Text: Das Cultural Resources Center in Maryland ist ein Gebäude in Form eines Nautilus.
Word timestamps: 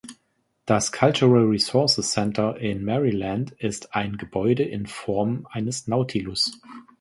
Das 0.65 0.91
Cultural 0.91 1.43
Resources 1.45 2.09
Center 2.13 2.55
in 2.57 2.83
Maryland 2.83 3.51
ist 3.59 3.93
ein 3.93 4.17
Gebäude 4.17 4.63
in 4.63 4.87
Form 4.87 5.47
eines 5.51 5.87
Nautilus. 5.87 6.59